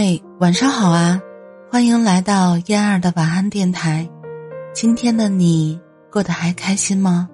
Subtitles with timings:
[0.00, 1.20] 嗨，晚上好啊！
[1.72, 4.08] 欢迎来到燕儿的晚安电台。
[4.72, 5.76] 今天的你
[6.08, 7.28] 过得还开心吗？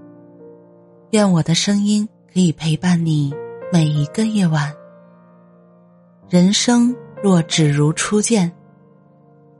[1.10, 3.30] 愿我的声音可以陪伴你
[3.70, 4.72] 每一个夜晚。
[6.30, 8.50] 人生若只如初见，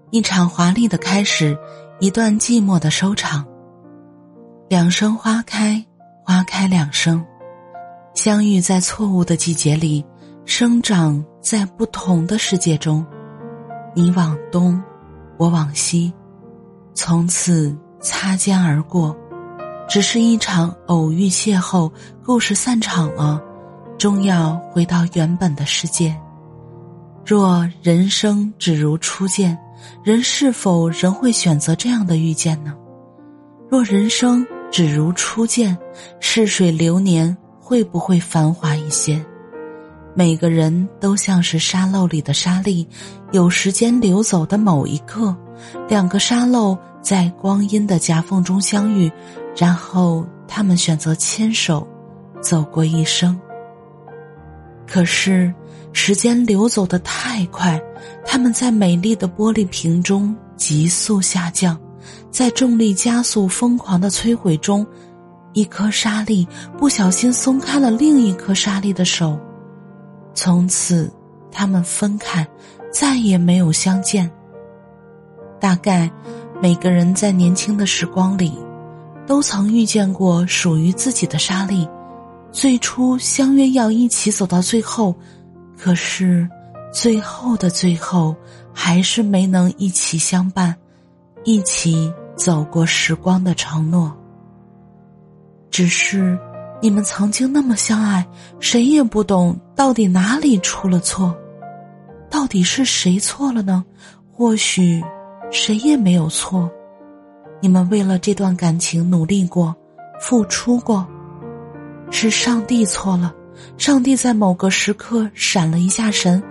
[0.09, 1.55] 一场华丽的开始，
[2.01, 3.47] 一段寂寞的收场。
[4.67, 5.85] 两生花开，
[6.25, 7.23] 花开两生，
[8.15, 10.03] 相遇在错误的季节里。
[10.47, 13.05] 生长在不同的世界中，
[13.95, 14.81] 你往东，
[15.39, 16.13] 我往西，
[16.93, 19.17] 从此擦肩而过，
[19.89, 21.91] 只是一场偶遇邂逅，
[22.23, 23.41] 故事散场了，
[23.99, 26.15] 终要回到原本的世界。
[27.25, 29.59] 若人生只如初见，
[30.03, 32.75] 人是否仍会选择这样的遇见呢？
[33.71, 35.77] 若人生只如初见，
[36.21, 39.25] 逝水流年会不会繁华一些？
[40.17, 42.87] 每个人都像是沙漏里的沙粒，
[43.33, 45.37] 有时间流走的某一刻，
[45.89, 49.11] 两个沙漏在光阴的夹缝中相遇，
[49.57, 51.87] 然后他们选择牵手，
[52.41, 53.37] 走过一生。
[54.87, 55.53] 可是
[55.93, 57.81] 时间流走的太快，
[58.25, 61.77] 他们在美丽的玻璃瓶中急速下降，
[62.31, 64.87] 在重力加速、疯狂的摧毁中，
[65.55, 66.47] 一颗沙粒
[66.79, 69.37] 不小心松开了另一颗沙粒的手。
[70.35, 71.11] 从此，
[71.51, 72.47] 他们分开，
[72.93, 74.31] 再也没有相见。
[75.61, 76.11] 大概，
[76.61, 78.59] 每个人在年轻的时光里，
[79.27, 81.89] 都曾遇见过属于自己的沙粒。
[82.51, 85.15] 最初相约要一起走到最后，
[85.79, 86.49] 可是，
[86.93, 88.35] 最后的最后，
[88.73, 90.75] 还是没能一起相伴，
[91.45, 94.13] 一起走过时光的承诺。
[95.71, 96.39] 只是。
[96.83, 98.27] 你们曾经那么相爱，
[98.61, 101.35] 谁也不懂到底哪里出了错，
[102.31, 103.85] 到底是谁错了呢？
[104.33, 105.03] 或许
[105.51, 106.71] 谁也没有错，
[107.61, 109.75] 你们为了这段感情努力过，
[110.21, 111.07] 付出过，
[112.11, 113.35] 是上帝错了。
[113.77, 116.43] 上帝在某个时刻闪了一下神，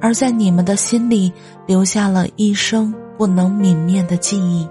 [0.00, 1.32] 而在你们的心里
[1.66, 4.68] 留下了一生不能泯灭的记忆。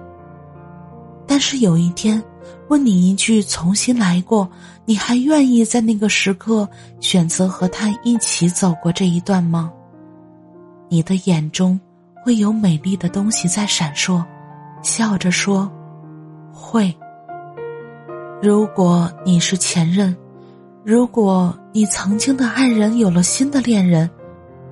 [1.26, 2.22] 但是有一天。
[2.70, 4.50] 问你一句：重新来过，
[4.86, 6.68] 你还愿意在那个时刻
[7.00, 9.72] 选择和他一起走过这一段吗？
[10.90, 11.80] 你的眼中
[12.24, 14.24] 会有美丽的东西在闪烁，
[14.82, 15.72] 笑着说
[16.52, 16.94] ：“会。”
[18.42, 20.16] 如果你是前任，
[20.84, 24.10] 如果你曾经的爱人有了新的恋人，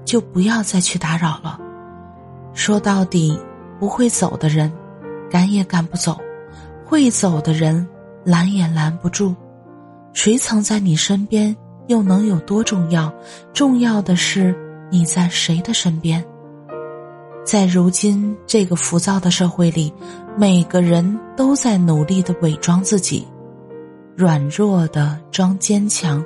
[0.03, 1.59] 就不要再去打扰了。
[2.53, 3.39] 说到底，
[3.79, 4.73] 不会走的人，
[5.29, 6.19] 赶也赶不走。
[6.89, 7.87] 会走的人，
[8.25, 9.35] 拦也拦不住。
[10.11, 11.55] 谁曾在你身边，
[11.85, 13.13] 又能有多重要？
[13.53, 14.55] 重要的是
[14.89, 16.25] 你在谁的身边。
[17.45, 19.93] 在如今这个浮躁的社会里，
[20.35, 23.27] 每个人都在努力的伪装自己，
[24.15, 26.25] 软弱的装坚强，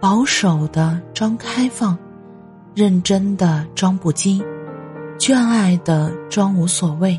[0.00, 1.96] 保守的装开放，
[2.74, 4.44] 认真的装不羁，
[5.18, 7.18] 眷爱的装无所谓。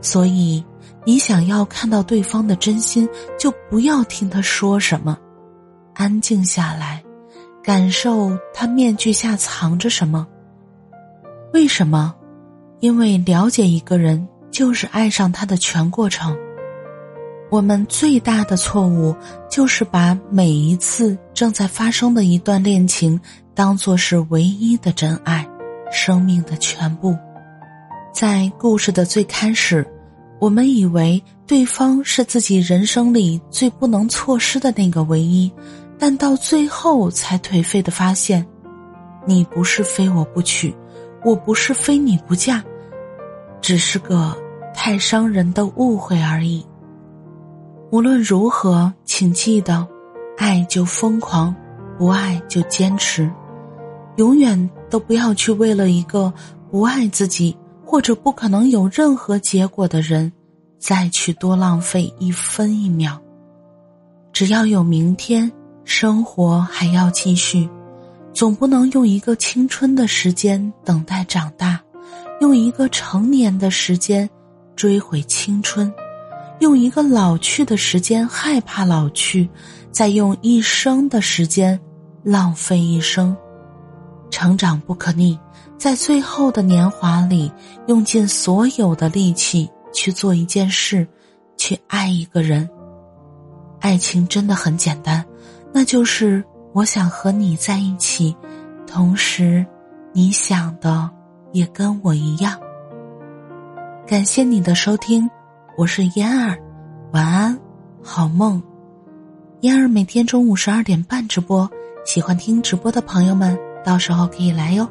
[0.00, 0.64] 所以。
[1.04, 3.08] 你想要看到对方的真心，
[3.38, 5.16] 就不要听他说什么，
[5.94, 7.02] 安静下来，
[7.62, 10.26] 感受他面具下藏着什么。
[11.52, 12.14] 为什么？
[12.80, 16.36] 因为了解一个人就是爱上他的全过程。
[17.50, 19.14] 我们最大的错误
[19.48, 23.18] 就是把每一次正在发生的一段恋情
[23.54, 25.48] 当做是唯一的真爱，
[25.92, 27.16] 生命的全部。
[28.12, 29.86] 在故事的最开始。
[30.38, 35.50] 我们以为对方是自己人生里最不能错失的那个唯一，
[35.98, 38.46] 但到最后才颓废的发现，
[39.24, 40.76] 你不是非我不娶，
[41.24, 42.62] 我不是非你不嫁，
[43.62, 44.36] 只是个
[44.74, 46.64] 太伤人的误会而已。
[47.90, 49.88] 无论如何，请记得，
[50.36, 51.54] 爱就疯狂，
[51.96, 53.30] 不爱就坚持，
[54.16, 56.30] 永远都不要去为了一个
[56.70, 57.56] 不爱自己。
[57.88, 60.32] 或者不可能有任何结果的人，
[60.78, 63.20] 再去多浪费一分一秒。
[64.32, 65.50] 只要有明天，
[65.84, 67.68] 生活还要继续，
[68.32, 71.80] 总不能用一个青春的时间等待长大，
[72.40, 74.28] 用一个成年的时间
[74.74, 75.92] 追回青春，
[76.60, 79.48] 用一个老去的时间害怕老去，
[79.90, 81.80] 再用一生的时间
[82.22, 83.34] 浪费一生。
[84.30, 85.38] 成长不可逆。
[85.78, 87.52] 在最后的年华里，
[87.86, 91.06] 用尽所有的力气去做一件事，
[91.56, 92.68] 去爱一个人。
[93.80, 95.24] 爱情真的很简单，
[95.72, 96.42] 那就是
[96.72, 98.36] 我想和你在一起，
[98.86, 99.64] 同时，
[100.12, 101.10] 你想的
[101.52, 102.58] 也跟我一样。
[104.06, 105.28] 感谢你的收听，
[105.76, 106.58] 我是嫣儿，
[107.12, 107.58] 晚安，
[108.02, 108.62] 好梦。
[109.60, 111.68] 嫣儿每天中午十二点半直播，
[112.04, 114.88] 喜欢听直播的朋友们，到时候可以来哟。